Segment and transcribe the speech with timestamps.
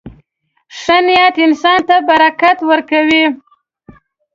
[0.79, 3.25] •ښه نیت انسان ته برکت ورکوي.